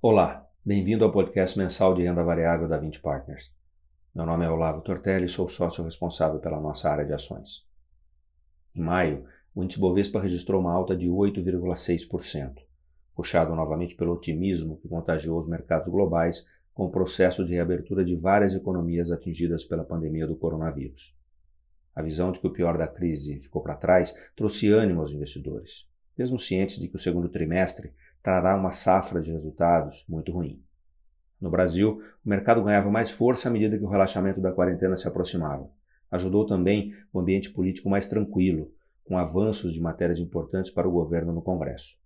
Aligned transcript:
Olá, 0.00 0.48
bem-vindo 0.64 1.04
ao 1.04 1.10
podcast 1.10 1.58
mensal 1.58 1.92
de 1.92 2.04
renda 2.04 2.22
variável 2.22 2.68
da 2.68 2.78
20 2.78 3.00
Partners. 3.00 3.52
Meu 4.14 4.24
nome 4.24 4.44
é 4.44 4.48
Olavo 4.48 4.80
Tortelli 4.80 5.24
e 5.24 5.28
sou 5.28 5.48
sócio 5.48 5.82
responsável 5.82 6.38
pela 6.38 6.60
nossa 6.60 6.88
área 6.88 7.04
de 7.04 7.12
ações. 7.12 7.66
Em 8.76 8.80
maio, 8.80 9.24
o 9.52 9.64
índice 9.64 9.80
Bovespa 9.80 10.20
registrou 10.20 10.60
uma 10.60 10.72
alta 10.72 10.96
de 10.96 11.08
8,6%, 11.08 12.62
puxado 13.12 13.56
novamente 13.56 13.96
pelo 13.96 14.12
otimismo 14.12 14.76
que 14.76 14.86
contagiou 14.86 15.36
os 15.36 15.48
mercados 15.48 15.88
globais 15.88 16.46
com 16.72 16.84
o 16.84 16.92
processo 16.92 17.44
de 17.44 17.54
reabertura 17.54 18.04
de 18.04 18.14
várias 18.14 18.54
economias 18.54 19.10
atingidas 19.10 19.64
pela 19.64 19.82
pandemia 19.82 20.28
do 20.28 20.36
coronavírus. 20.36 21.12
A 21.92 22.02
visão 22.02 22.30
de 22.30 22.38
que 22.38 22.46
o 22.46 22.52
pior 22.52 22.78
da 22.78 22.86
crise 22.86 23.40
ficou 23.40 23.60
para 23.60 23.74
trás 23.74 24.14
trouxe 24.36 24.70
ânimo 24.70 25.00
aos 25.00 25.10
investidores, 25.10 25.88
mesmo 26.16 26.38
cientes 26.38 26.78
de 26.78 26.86
que 26.86 26.94
o 26.94 27.00
segundo 27.00 27.28
trimestre 27.28 27.92
trará 28.22 28.56
uma 28.56 28.72
safra 28.72 29.20
de 29.20 29.32
resultados 29.32 30.04
muito 30.08 30.32
ruim. 30.32 30.62
No 31.40 31.50
Brasil, 31.50 32.02
o 32.24 32.28
mercado 32.28 32.62
ganhava 32.62 32.90
mais 32.90 33.10
força 33.10 33.48
à 33.48 33.52
medida 33.52 33.78
que 33.78 33.84
o 33.84 33.88
relaxamento 33.88 34.40
da 34.40 34.52
quarentena 34.52 34.96
se 34.96 35.06
aproximava. 35.06 35.70
Ajudou 36.10 36.46
também 36.46 36.92
o 37.12 37.20
ambiente 37.20 37.50
político 37.50 37.88
mais 37.88 38.08
tranquilo, 38.08 38.72
com 39.04 39.16
avanços 39.16 39.72
de 39.72 39.80
matérias 39.80 40.18
importantes 40.18 40.70
para 40.70 40.88
o 40.88 40.92
governo 40.92 41.32
no 41.32 41.42
Congresso. 41.42 41.96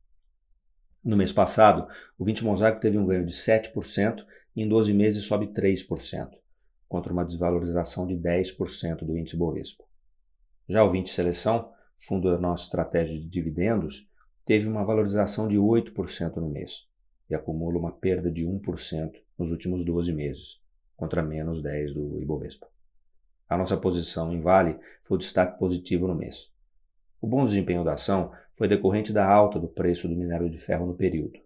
No 1.03 1.17
mês 1.17 1.33
passado, 1.33 1.89
o 2.19 2.25
20 2.25 2.45
Mosaico 2.45 2.81
teve 2.81 2.97
um 2.97 3.06
ganho 3.06 3.27
de 3.27 3.33
7% 3.33 4.25
e 4.55 4.62
em 4.62 4.69
12 4.69 4.92
meses 4.92 5.25
sobe 5.25 5.47
3%, 5.48 6.29
contra 6.89 7.12
uma 7.12 7.25
desvalorização 7.25 8.06
de 8.06 8.15
10% 8.15 9.05
do 9.05 9.17
índice 9.17 9.37
Bovespa. 9.37 9.84
Já 10.69 10.84
o 10.84 10.91
20 10.91 11.11
Seleção, 11.11 11.73
fundo 11.98 12.31
da 12.31 12.39
nossa 12.39 12.64
estratégia 12.64 13.19
de 13.19 13.29
dividendos, 13.29 14.08
teve 14.45 14.69
uma 14.69 14.85
valorização 14.85 15.47
de 15.47 15.57
8% 15.57 16.37
no 16.37 16.48
mês 16.48 16.89
e 17.29 17.35
acumula 17.35 17.79
uma 17.79 17.93
perda 17.93 18.31
de 18.31 18.45
1% 18.45 19.12
nos 19.39 19.51
últimos 19.51 19.85
12 19.85 20.12
meses, 20.12 20.61
contra 20.97 21.23
menos 21.23 21.62
10% 21.62 21.93
do 21.95 22.21
Ibovespa. 22.21 22.67
A 23.48 23.57
nossa 23.57 23.77
posição 23.77 24.33
em 24.33 24.41
Vale 24.41 24.79
foi 25.03 25.17
o 25.17 25.19
destaque 25.19 25.59
positivo 25.59 26.07
no 26.07 26.15
mês. 26.15 26.51
O 27.20 27.27
bom 27.27 27.45
desempenho 27.45 27.85
da 27.85 27.95
ação 27.95 28.33
foi 28.55 28.67
decorrente 28.67 29.13
da 29.13 29.27
alta 29.27 29.59
do 29.59 29.69
preço 29.69 30.09
do 30.09 30.17
minério 30.17 30.51
de 30.51 30.59
ferro 30.59 30.87
no 30.87 30.95
período. 30.95 31.39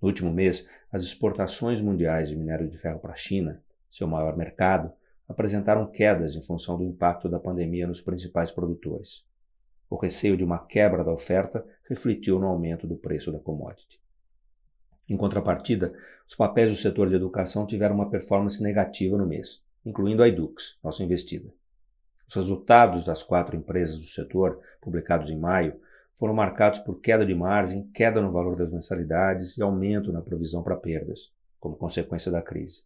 No 0.00 0.08
último 0.08 0.32
mês, 0.32 0.68
as 0.92 1.02
exportações 1.02 1.80
mundiais 1.80 2.28
de 2.28 2.36
minério 2.36 2.68
de 2.68 2.76
ferro 2.76 2.98
para 2.98 3.12
a 3.12 3.16
China, 3.16 3.62
seu 3.90 4.06
maior 4.06 4.36
mercado, 4.36 4.92
apresentaram 5.28 5.86
quedas 5.86 6.34
em 6.34 6.42
função 6.42 6.76
do 6.76 6.84
impacto 6.84 7.28
da 7.28 7.40
pandemia 7.40 7.86
nos 7.86 8.00
principais 8.00 8.50
produtores. 8.50 9.26
O 9.88 9.96
receio 9.96 10.36
de 10.36 10.44
uma 10.44 10.58
quebra 10.58 11.04
da 11.04 11.12
oferta 11.12 11.64
refletiu 11.88 12.38
no 12.38 12.46
aumento 12.46 12.86
do 12.86 12.96
preço 12.96 13.30
da 13.30 13.38
commodity. 13.38 14.00
Em 15.08 15.16
contrapartida, 15.16 15.94
os 16.26 16.34
papéis 16.34 16.70
do 16.70 16.76
setor 16.76 17.08
de 17.08 17.14
educação 17.14 17.66
tiveram 17.66 17.94
uma 17.94 18.10
performance 18.10 18.60
negativa 18.62 19.16
no 19.16 19.26
mês, 19.26 19.62
incluindo 19.84 20.22
a 20.22 20.28
Edux, 20.28 20.78
nossa 20.82 21.04
investida. 21.04 21.48
Os 22.28 22.34
resultados 22.34 23.04
das 23.04 23.22
quatro 23.22 23.56
empresas 23.56 24.00
do 24.00 24.06
setor, 24.06 24.60
publicados 24.80 25.30
em 25.30 25.38
maio, 25.38 25.80
foram 26.16 26.34
marcados 26.34 26.80
por 26.80 27.00
queda 27.00 27.24
de 27.24 27.34
margem, 27.34 27.88
queda 27.94 28.20
no 28.20 28.32
valor 28.32 28.56
das 28.56 28.70
mensalidades 28.70 29.56
e 29.56 29.62
aumento 29.62 30.12
na 30.12 30.20
provisão 30.20 30.62
para 30.62 30.74
perdas, 30.74 31.32
como 31.60 31.76
consequência 31.76 32.32
da 32.32 32.42
crise. 32.42 32.82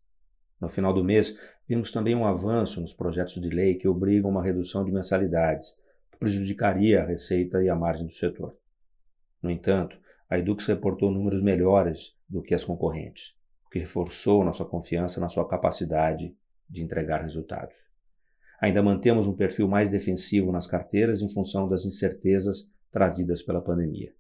No 0.61 0.69
final 0.69 0.93
do 0.93 1.03
mês, 1.03 1.39
vimos 1.67 1.91
também 1.91 2.15
um 2.15 2.27
avanço 2.27 2.83
nos 2.83 2.93
projetos 2.93 3.41
de 3.41 3.49
lei 3.49 3.77
que 3.77 3.89
obrigam 3.89 4.31
uma 4.31 4.43
redução 4.43 4.85
de 4.85 4.93
mensalidades, 4.93 5.75
prejudicaria 6.21 7.03
a 7.03 7.07
receita 7.07 7.63
e 7.63 7.69
a 7.71 7.75
margem 7.75 8.07
do 8.07 8.13
setor. 8.13 8.55
No 9.43 9.51
entanto, 9.51 9.99
a 10.29 10.39
Edux 10.39 10.67
reportou 10.67 11.11
números 11.11 11.43
melhores 11.43 12.17
do 12.29 12.43
que 12.43 12.55
as 12.55 12.63
concorrentes, 12.63 13.35
o 13.67 13.71
que 13.71 13.79
reforçou 13.79 14.45
nossa 14.45 14.65
confiança 14.65 15.19
na 15.19 15.31
sua 15.31 15.49
capacidade 15.49 16.37
de 16.69 16.83
entregar 16.83 17.23
resultados. 17.23 17.77
Ainda 18.61 18.83
mantemos 18.83 19.27
um 19.27 19.35
perfil 19.35 19.67
mais 19.67 19.89
defensivo 19.89 20.53
nas 20.53 20.67
carteiras 20.67 21.23
em 21.23 21.29
função 21.29 21.67
das 21.67 21.87
incertezas 21.87 22.71
trazidas 22.93 23.43
pela 23.43 23.63
pandemia. 23.63 24.15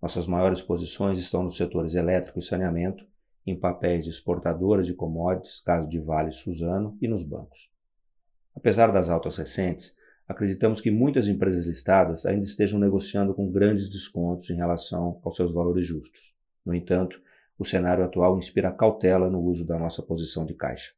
Nossas 0.00 0.26
maiores 0.26 0.60
posições 0.60 1.18
estão 1.18 1.42
nos 1.42 1.56
setores 1.56 1.94
elétrico 1.94 2.38
e 2.38 2.42
saneamento, 2.42 3.06
em 3.46 3.58
papéis 3.58 4.04
de 4.04 4.10
exportadoras 4.10 4.86
de 4.86 4.94
commodities, 4.94 5.60
caso 5.60 5.88
de 5.88 5.98
Vale 5.98 6.28
e 6.28 6.32
Suzano, 6.32 6.96
e 7.00 7.08
nos 7.08 7.24
bancos. 7.24 7.72
Apesar 8.54 8.92
das 8.92 9.08
altas 9.08 9.36
recentes, 9.38 9.96
acreditamos 10.28 10.80
que 10.80 10.90
muitas 10.90 11.28
empresas 11.28 11.66
listadas 11.66 12.24
ainda 12.26 12.44
estejam 12.44 12.78
negociando 12.78 13.34
com 13.34 13.50
grandes 13.50 13.88
descontos 13.88 14.48
em 14.50 14.56
relação 14.56 15.20
aos 15.22 15.36
seus 15.36 15.52
valores 15.52 15.86
justos. 15.86 16.34
No 16.64 16.74
entanto, 16.74 17.20
o 17.58 17.64
cenário 17.64 18.04
atual 18.04 18.38
inspira 18.38 18.72
cautela 18.72 19.28
no 19.28 19.40
uso 19.40 19.66
da 19.66 19.78
nossa 19.78 20.02
posição 20.02 20.44
de 20.44 20.54
caixa. 20.54 20.92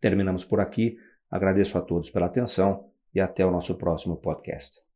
Terminamos 0.00 0.44
por 0.44 0.60
aqui. 0.60 0.96
Agradeço 1.30 1.76
a 1.76 1.80
todos 1.80 2.10
pela 2.10 2.26
atenção 2.26 2.88
e 3.14 3.20
até 3.20 3.44
o 3.44 3.50
nosso 3.50 3.76
próximo 3.76 4.16
podcast. 4.16 4.87